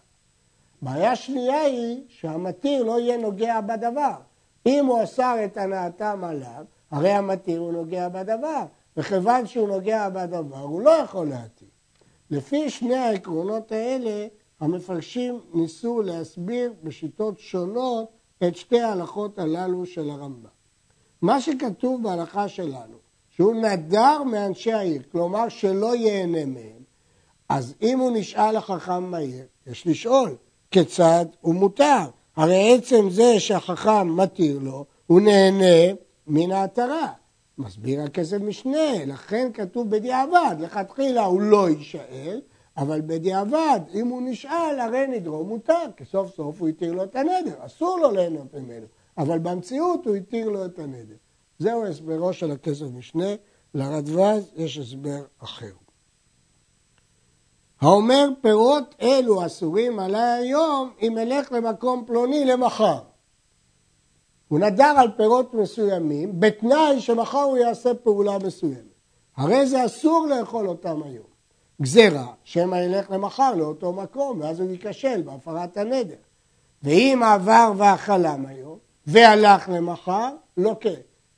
בעיה 0.81 1.15
שנייה 1.15 1.61
היא 1.61 2.03
שהמתיר 2.07 2.83
לא 2.83 2.99
יהיה 2.99 3.17
נוגע 3.17 3.61
בדבר. 3.61 4.15
אם 4.65 4.85
הוא 4.85 5.03
אסר 5.03 5.35
את 5.45 5.57
הנאתם 5.57 6.23
עליו, 6.23 6.65
הרי 6.91 7.11
המתיר 7.11 7.59
הוא 7.59 7.73
נוגע 7.73 8.09
בדבר. 8.09 8.63
וכיוון 8.97 9.47
שהוא 9.47 9.67
נוגע 9.67 10.09
בדבר, 10.09 10.59
הוא 10.59 10.81
לא 10.81 10.89
יכול 10.89 11.27
להתיר. 11.27 11.67
לפי 12.31 12.69
שני 12.69 12.95
העקרונות 12.95 13.71
האלה, 13.71 14.27
המפרשים 14.59 15.39
ניסו 15.53 16.01
להסביר 16.01 16.73
בשיטות 16.83 17.39
שונות 17.39 18.16
את 18.43 18.55
שתי 18.55 18.79
ההלכות 18.79 19.39
הללו 19.39 19.85
של 19.85 20.09
הרמב"ם. 20.09 20.49
מה 21.21 21.41
שכתוב 21.41 22.03
בהלכה 22.03 22.47
שלנו, 22.47 22.97
שהוא 23.29 23.55
נדר 23.55 24.23
מאנשי 24.23 24.73
העיר, 24.73 25.01
כלומר 25.11 25.49
שלא 25.49 25.95
ייהנה 25.95 26.45
מהם, 26.45 26.83
אז 27.49 27.73
אם 27.81 27.99
הוא 27.99 28.11
נשאל 28.13 28.55
החכם 28.55 29.03
מהיר, 29.03 29.45
יש 29.67 29.87
לשאול, 29.87 30.35
כיצד 30.71 31.25
הוא 31.41 31.55
מותר? 31.55 32.05
הרי 32.35 32.75
עצם 32.75 33.09
זה 33.09 33.39
שהחכם 33.39 34.17
מתיר 34.17 34.59
לו, 34.59 34.85
הוא 35.07 35.21
נהנה 35.21 35.93
מן 36.27 36.51
ההתרה. 36.51 37.07
מסביר 37.57 38.01
הכסף 38.01 38.37
משנה, 38.37 39.05
לכן 39.05 39.49
כתוב 39.53 39.89
בדיעבד, 39.89 40.55
לכתחילה 40.59 41.25
הוא 41.25 41.41
לא 41.41 41.69
יישאל, 41.69 42.41
אבל 42.77 43.01
בדיעבד, 43.01 43.79
אם 43.93 44.07
הוא 44.07 44.21
נשאל, 44.25 44.79
הרי 44.79 45.07
נדרו 45.07 45.43
מותר, 45.43 45.85
כי 45.97 46.05
סוף 46.05 46.35
סוף 46.35 46.61
הוא 46.61 46.67
התיר 46.67 46.93
לו 46.93 47.03
את 47.03 47.15
הנדר, 47.15 47.55
אסור 47.65 47.99
לו 47.99 48.11
ליהנות 48.11 48.53
ממנו. 48.53 48.85
אבל 49.17 49.39
במציאות 49.39 50.05
הוא 50.05 50.15
התיר 50.15 50.49
לו 50.49 50.65
את 50.65 50.79
הנדר. 50.79 51.15
זהו 51.59 51.85
הסברו 51.85 52.33
של 52.33 52.51
הכסף 52.51 52.85
משנה, 52.93 53.35
לרדווז 53.73 54.51
יש 54.55 54.77
הסבר 54.77 55.23
אחר. 55.39 55.71
האומר 57.81 58.29
פירות 58.41 58.95
אלו 59.01 59.45
אסורים 59.45 59.99
עליי 59.99 60.43
היום 60.43 60.91
אם 61.01 61.17
אלך 61.17 61.51
למקום 61.51 62.03
פלוני 62.07 62.45
למחר. 62.45 62.99
הוא 64.47 64.59
נדר 64.59 64.93
על 64.97 65.11
פירות 65.17 65.53
מסוימים 65.53 66.39
בתנאי 66.39 67.01
שמחר 67.01 67.41
הוא 67.41 67.57
יעשה 67.57 67.93
פעולה 67.93 68.37
מסוימת. 68.37 68.97
הרי 69.35 69.65
זה 69.65 69.85
אסור 69.85 70.27
לאכול 70.27 70.67
אותם 70.67 71.03
היום. 71.03 71.36
גזירה, 71.81 72.27
שמא 72.43 72.75
ילך 72.75 73.11
למחר 73.11 73.55
לאותו 73.55 73.93
מקום 73.93 74.41
ואז 74.41 74.59
הוא 74.59 74.71
ייכשל 74.71 75.21
בהפרת 75.21 75.77
הנדר. 75.77 76.15
ואם 76.83 77.21
עבר 77.33 77.71
ואכלם 77.77 78.45
היום, 78.45 78.77
והלך 79.07 79.69
למחר, 79.69 80.29
לוקה, 80.57 80.89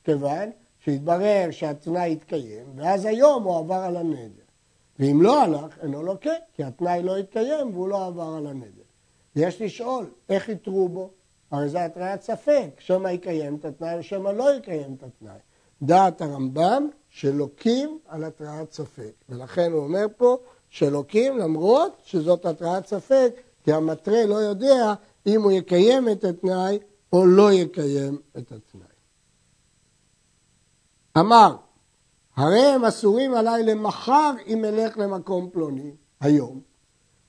כיוון 0.04 0.50
שהתברר 0.84 1.48
שהתנאי 1.50 2.12
התקיים, 2.12 2.66
ואז 2.76 3.04
היום 3.04 3.42
הוא 3.42 3.58
עבר 3.58 3.74
על 3.74 3.96
הנדר. 3.96 4.42
ואם 4.98 5.22
לא 5.22 5.42
הלך, 5.42 5.78
אינו 5.82 6.02
לוקה, 6.02 6.30
כי 6.54 6.64
התנאי 6.64 7.02
לא 7.02 7.16
התקיים 7.16 7.74
והוא 7.74 7.88
לא 7.88 8.06
עבר 8.06 8.34
על 8.36 8.46
הנדר. 8.46 8.82
ויש 9.36 9.62
לשאול, 9.62 10.10
איך 10.28 10.48
יתרו 10.48 10.88
בו? 10.88 11.10
הרי 11.50 11.68
זה 11.68 11.84
התריית 11.84 12.22
ספק, 12.22 12.70
שמא 12.78 13.08
יקיים 13.08 13.56
את 13.56 13.64
התנאי 13.64 13.96
או 13.98 14.02
שמא 14.02 14.28
לא 14.28 14.54
יקיים 14.54 14.94
את 14.98 15.02
התנאי. 15.02 15.38
דעת 15.82 16.20
הרמב"ם 16.20 16.88
שלוקים 17.10 17.98
על 18.08 18.24
התריית 18.24 18.72
ספק, 18.72 19.12
ולכן 19.28 19.72
הוא 19.72 19.82
אומר 19.82 20.06
פה 20.16 20.36
שלוקים 20.68 21.38
למרות 21.38 22.00
שזאת 22.04 22.46
התריית 22.46 22.86
ספק, 22.86 23.34
כי 23.64 23.72
המתרה 23.72 24.26
לא 24.26 24.34
יודע 24.34 24.94
אם 25.26 25.42
הוא 25.42 25.52
יקיים 25.52 26.08
את 26.08 26.24
התנאי 26.24 26.78
או 27.12 27.26
לא 27.26 27.52
יקיים 27.52 28.18
את 28.38 28.52
התנאי. 28.52 28.84
אמר, 31.18 31.56
הרי 32.36 32.60
הם 32.60 32.84
אסורים 32.84 33.34
עליי 33.34 33.62
למחר 33.62 34.32
אם 34.46 34.64
אלך 34.64 34.98
למקום 34.98 35.50
פלוני, 35.52 35.92
היום. 36.20 36.60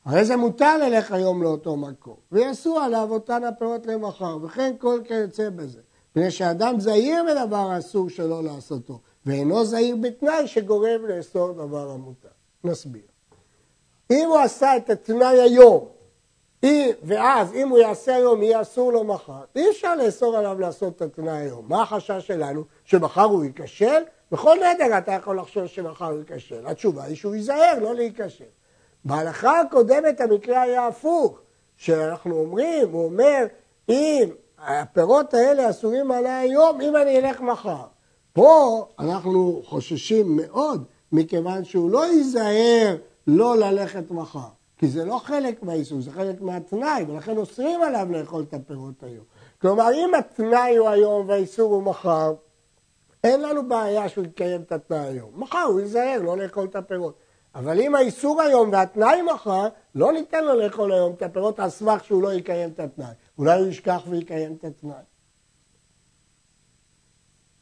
הרי 0.06 0.26
זה 0.26 0.36
מותר 0.36 0.78
ללך 0.78 1.12
היום 1.12 1.44
לאותו 1.44 1.78
מקום, 1.78 2.16
ויעשו 2.32 2.80
עליו 2.80 3.08
אותן 3.12 3.44
הפירות 3.44 3.86
למחר, 3.86 4.38
וכן 4.44 4.76
כל 4.80 5.00
כיוצא 5.04 5.50
בזה. 5.50 5.82
מפני 6.12 6.32
שאדם 6.32 6.80
זהיר 6.80 7.24
בדבר 7.24 7.72
האסור 7.72 8.10
שלא 8.10 8.44
לעשותו, 8.44 9.00
ואינו 9.26 9.66
זהיר 9.66 9.96
בתנאי 9.96 10.48
שגורם 10.48 11.06
לאסור 11.06 11.52
דבר 11.52 11.90
המותר. 11.92 12.30
נסביר. 12.64 13.02
אם 14.12 14.28
הוא 14.28 14.40
עשה 14.40 14.78
את 14.78 14.90
התנאי 14.90 15.42
היום, 15.42 15.88
ואז 17.04 17.54
אם 17.54 17.70
הוא 17.70 17.78
יעשה 17.78 18.16
היום 18.16 18.44
יהיה 18.44 18.62
אסור 18.62 18.94
לו 18.94 19.04
מחר, 19.04 19.44
אי 19.56 19.70
אפשר 19.70 19.96
לאסור 19.96 20.38
עליו 20.38 20.60
לעשות 20.60 20.96
את 20.96 21.02
התנאי 21.02 21.38
היום. 21.38 21.66
מה 21.70 21.82
החשש 21.82 22.28
שלנו? 22.28 22.64
שמחר 22.86 23.24
הוא 23.24 23.44
ייכשל 23.44 24.02
בכל 24.32 24.58
נדר 24.58 24.98
אתה 24.98 25.12
יכול 25.12 25.40
לחשוב 25.40 25.68
שמחר 25.68 26.06
הוא 26.06 26.20
ייכשל. 26.20 26.68
התשובה 26.68 27.04
היא 27.04 27.16
שהוא 27.16 27.36
ייזהר 27.36 27.80
לא 27.82 27.96
להיכשל. 27.96 28.46
בהלכה 29.06 29.60
הקודמת 29.60 30.22
המקרה 30.22 30.62
היה 30.62 30.88
הפוך, 30.88 31.40
שאנחנו 31.78 32.40
אומרים, 32.40 32.90
הוא 32.92 33.06
אומר, 33.06 33.46
אם 33.90 34.30
הפירות 34.60 35.34
האלה 35.34 35.70
אסורים 35.70 36.12
עליי 36.12 36.32
היום, 36.32 36.82
אם 36.82 36.96
אני 36.96 37.20
אלך 37.20 37.42
מחר. 37.42 37.86
פה 38.34 38.86
אנחנו 39.00 39.62
חוששים 39.66 40.36
מאוד, 40.36 40.84
מכיוון 41.12 41.64
שהוא 41.64 41.92
לא 41.92 42.06
ייזהר 42.06 42.96
לא 43.28 43.58
ללכת 43.58 44.12
מחר. 44.12 44.50
כי 44.78 44.88
זה 44.88 45.06
לא 45.06 45.18
חלק 45.24 45.64
מהאיסור, 45.64 46.02
זה 46.02 46.12
חלק 46.12 46.42
מהתנאי, 46.42 47.06
ולכן 47.08 47.38
אוסרים 47.38 47.82
עליו 47.82 48.08
לאכול 48.12 48.44
את 48.50 48.54
הפירות 48.54 49.04
היום. 49.04 49.24
כלומר, 49.62 49.90
אם 49.94 50.14
התנאי 50.16 50.76
הוא 50.76 50.90
היום 50.90 51.30
והאיסור 51.30 51.74
הוא 51.74 51.84
מחר, 51.84 52.34
אין 53.24 53.42
לנו 53.42 53.70
בעיה 53.70 54.10
שהוא 54.10 54.26
יקיים 54.26 54.62
את 54.62 54.72
התנאי 54.72 55.00
היום. 55.00 55.30
מחר 55.36 55.64
הוא 55.64 55.80
ייזהר 55.80 56.22
לא 56.22 56.38
לאכול 56.38 56.66
את 56.66 56.76
הפירות. 56.76 57.16
אבל 57.56 57.82
אם 57.82 57.96
האיסור 57.96 58.42
היום 58.42 58.70
והתנאי 58.72 59.22
מחר, 59.22 59.68
לא 59.96 60.14
ניתן 60.14 60.44
לו 60.44 60.54
לאכול 60.60 60.92
היום 60.92 61.14
את 61.14 61.22
הפירות 61.22 61.60
על 61.60 61.70
סמך 61.70 62.04
שהוא 62.04 62.24
לא 62.24 62.34
יקיים 62.34 62.70
את 62.70 62.80
התנאי. 62.80 63.14
אולי 63.38 63.60
הוא 63.60 63.68
ישכח 63.68 64.02
ויקיים 64.10 64.56
את 64.60 64.64
התנאי. 64.64 65.04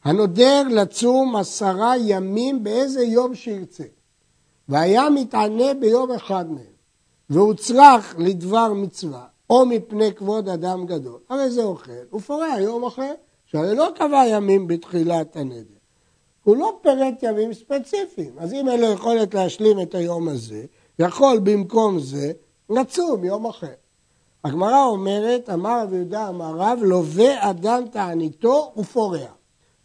הנודר 0.03 0.63
לצום 0.71 1.35
עשרה 1.35 1.97
ימים 1.97 2.63
באיזה 2.63 3.03
יום 3.03 3.35
שירצה, 3.35 3.83
והיה 4.69 5.09
מתענה 5.09 5.73
ביום 5.73 6.11
אחד 6.11 6.51
מהם, 6.51 6.79
והוצרך 7.29 8.15
לדבר 8.17 8.73
מצווה, 8.73 9.25
או 9.49 9.65
מפני 9.65 10.13
כבוד 10.13 10.49
אדם 10.49 10.85
גדול, 10.85 11.19
הרי 11.29 11.49
זה 11.49 11.63
אוכל, 11.63 11.91
הוא 12.09 12.21
פורע 12.21 12.59
יום 12.59 12.85
אחר, 12.85 13.13
שהרי 13.45 13.75
לא 13.75 13.87
קבע 13.95 14.27
ימים 14.27 14.67
בתחילת 14.67 15.35
הנדר. 15.35 15.79
הוא 16.43 16.57
לא 16.57 16.79
פירט 16.81 17.23
ימים 17.23 17.53
ספציפיים, 17.53 18.33
אז 18.37 18.53
אם 18.53 18.69
אין 18.69 18.81
לו 18.81 18.87
יכולת 18.87 19.33
להשלים 19.33 19.81
את 19.81 19.95
היום 19.95 20.27
הזה, 20.27 20.65
יכול 20.99 21.39
במקום 21.43 21.99
זה 21.99 22.31
לצום 22.69 23.23
יום 23.23 23.45
אחר. 23.45 23.73
הגמרא 24.43 24.85
אומרת, 24.85 25.49
אמר 25.49 25.81
רבי 25.83 25.95
יהודה 25.95 26.29
אמר 26.29 26.55
רב, 26.57 26.79
לווה 26.81 27.49
אדם 27.49 27.83
תעניתו 27.91 28.73
ופורע. 28.77 29.38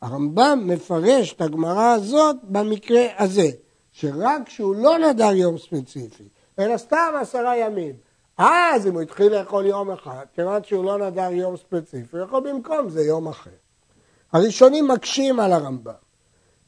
הרמב"ם 0.04 0.62
מפרש 0.64 1.32
את 1.32 1.40
הגמרא 1.40 1.94
הזאת 1.94 2.37
במקרה 2.42 3.06
הזה, 3.18 3.49
שרק 3.92 4.42
כשהוא 4.46 4.76
לא 4.76 4.99
נדר 4.99 5.32
יום 5.32 5.58
ספציפי, 5.58 6.28
אלא 6.58 6.76
סתם 6.76 7.12
עשרה 7.20 7.56
ימים, 7.56 7.94
אז 8.38 8.87
אם 8.87 8.92
הוא 8.94 9.02
התחיל 9.02 9.38
לאכול 9.38 9.66
יום 9.66 9.90
אחד, 9.90 10.25
כיוון 10.34 10.64
שהוא 10.64 10.84
לא 10.84 10.99
נדר 10.99 11.32
יום 11.32 11.56
ספציפי, 11.56 12.16
הוא 12.16 12.25
יכול 12.25 12.50
במקום 12.50 12.88
זה 12.88 13.02
יום 13.02 13.28
אחר. 13.28 13.50
הראשונים 14.32 14.88
מקשים 14.88 15.40
על 15.40 15.52
הרמב"ם 15.52 15.92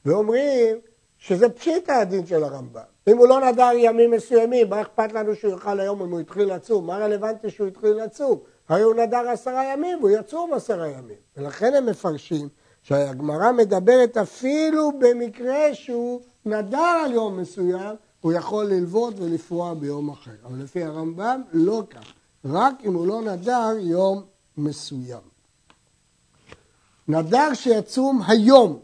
ואומרים 0.04 0.76
שזה 1.18 1.48
פשיט 1.48 1.90
הדין 1.90 2.26
של 2.26 2.44
הרמב"ם. 2.44 2.80
אם 3.08 3.18
הוא 3.18 3.28
לא 3.28 3.40
נדר 3.40 3.70
ימים 3.74 4.10
מסוימים, 4.10 4.70
מה 4.70 4.80
אכפת 4.80 5.12
לנו 5.12 5.34
שהוא 5.34 5.52
יאכל 5.52 5.80
היום 5.80 6.02
אם 6.02 6.10
הוא 6.10 6.20
התחיל 6.20 6.54
לצום? 6.54 6.86
מה 6.86 6.98
רלוונטי 6.98 7.50
שהוא 7.50 7.66
התחיל 7.66 7.92
לצום? 8.04 8.38
הרי 8.68 8.82
הוא 8.82 8.94
נדר 8.94 9.28
עשרה 9.28 9.72
ימים 9.72 9.98
והוא 9.98 10.10
יצום 10.10 10.52
עשרה 10.52 10.88
ימים. 10.88 11.16
ולכן 11.36 11.74
הם 11.74 11.86
מפרשים 11.86 12.48
שהגמרא 12.86 13.52
מדברת 13.52 14.16
אפילו 14.16 14.92
במקרה 14.98 15.74
שהוא 15.74 16.20
נדר 16.44 17.02
על 17.04 17.12
יום 17.12 17.36
מסוים, 17.36 17.96
הוא 18.20 18.32
יכול 18.32 18.64
ללוות 18.64 19.14
ולפרוע 19.18 19.74
ביום 19.74 20.10
אחר. 20.10 20.30
אבל 20.44 20.62
לפי 20.62 20.84
הרמב"ם 20.84 21.42
לא 21.52 21.82
כך, 21.90 22.12
רק 22.44 22.74
אם 22.84 22.94
הוא 22.94 23.06
לא 23.06 23.22
נדר 23.22 23.72
יום 23.80 24.22
מסוים. 24.56 25.20
נדר 27.08 27.54
שיצום 27.54 28.20
היום 28.26 28.78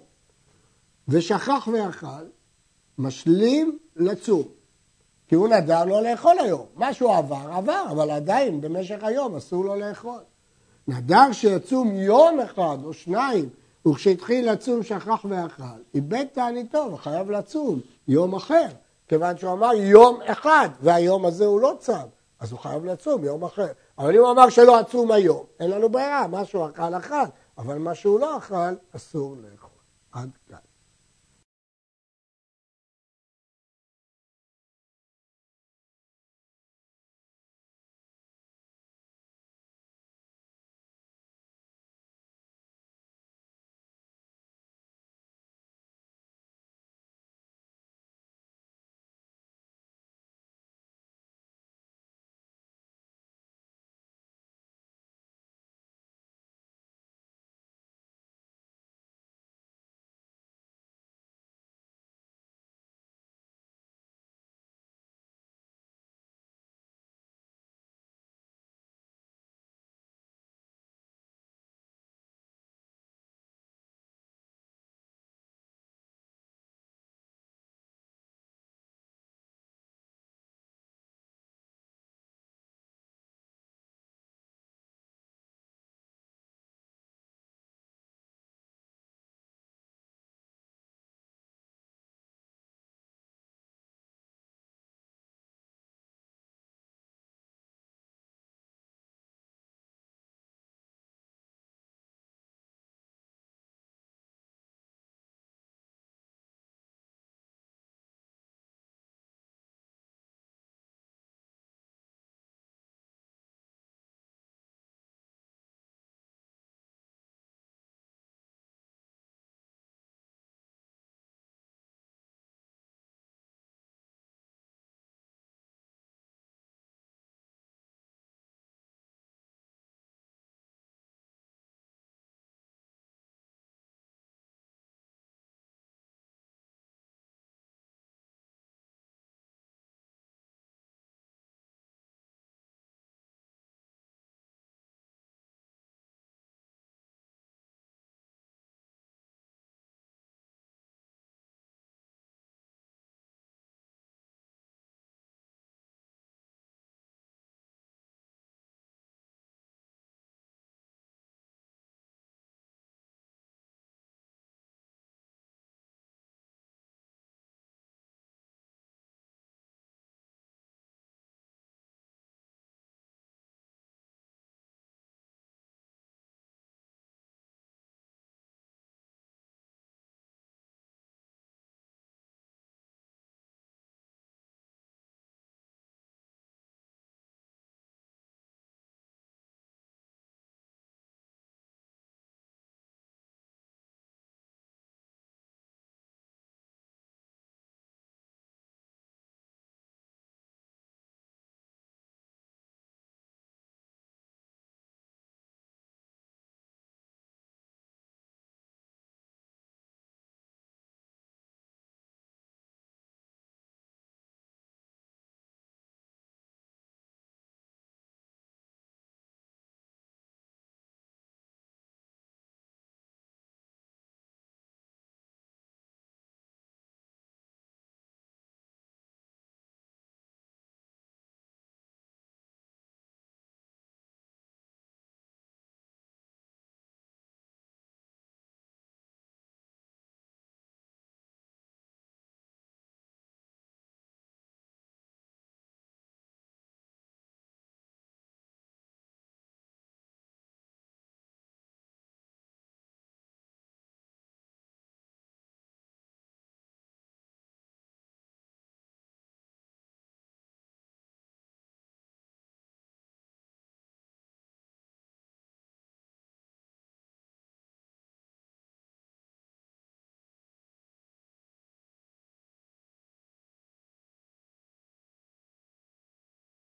ושכח 1.08 1.68
ואכל, 1.72 2.24
משלים 2.98 3.78
לצום. 3.96 4.42
כי 5.28 5.34
הוא 5.34 5.48
נדר 5.48 5.84
לא 5.84 6.02
לאכול 6.02 6.38
היום. 6.38 6.66
מה 6.74 6.94
שהוא 6.94 7.14
עבר, 7.16 7.52
עבר, 7.52 7.84
אבל 7.90 8.10
עדיין 8.10 8.60
במשך 8.60 8.98
היום 9.02 9.36
אסור 9.36 9.64
לו 9.64 9.76
לאכול. 9.76 10.20
נדר 10.88 11.32
שיצום 11.32 11.94
יום 11.94 12.40
אחד 12.40 12.76
או 12.84 12.92
שניים 12.92 13.48
וכשהתחיל 13.86 14.52
לצום 14.52 14.82
שכח 14.82 15.24
ואכל, 15.28 15.62
איבד 15.94 16.24
תעניתו 16.32 16.88
וחייב 16.92 17.30
לצום 17.30 17.80
יום 18.08 18.34
אחר, 18.34 18.66
כיוון 19.08 19.38
שהוא 19.38 19.52
אמר 19.52 19.72
יום 19.74 20.18
אחד, 20.24 20.68
והיום 20.80 21.26
הזה 21.26 21.46
הוא 21.46 21.60
לא 21.60 21.76
צם, 21.78 22.06
אז 22.40 22.52
הוא 22.52 22.60
חייב 22.60 22.84
לצום 22.84 23.24
יום 23.24 23.44
אחר. 23.44 23.66
אבל 23.98 24.14
אם 24.14 24.20
הוא 24.20 24.30
אמר 24.30 24.48
שלא 24.48 24.80
אצום 24.80 25.12
היום, 25.12 25.44
אין 25.60 25.70
לנו 25.70 25.88
בעיה, 25.88 26.26
מה 26.26 26.44
שהוא 26.44 26.66
אכל 26.66 26.94
אכל, 26.94 27.14
אבל 27.58 27.78
מה 27.78 27.94
שהוא 27.94 28.20
לא 28.20 28.38
אכל, 28.38 28.74
אסור 28.96 29.36
לאכול. 29.36 29.70
עד 30.12 30.30
כאן. 30.48 30.71